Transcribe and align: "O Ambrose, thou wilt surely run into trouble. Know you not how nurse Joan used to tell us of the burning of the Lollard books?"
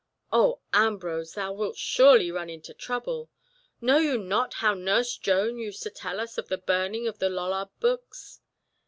"O 0.31 0.61
Ambrose, 0.73 1.35
thou 1.35 1.53
wilt 1.53 1.77
surely 1.77 2.31
run 2.31 2.49
into 2.49 2.73
trouble. 2.73 3.29
Know 3.79 3.99
you 3.99 4.17
not 4.17 4.55
how 4.55 4.73
nurse 4.73 5.15
Joan 5.15 5.59
used 5.59 5.83
to 5.83 5.91
tell 5.91 6.19
us 6.19 6.39
of 6.39 6.47
the 6.47 6.57
burning 6.57 7.05
of 7.07 7.19
the 7.19 7.29
Lollard 7.29 7.69
books?" 7.79 8.39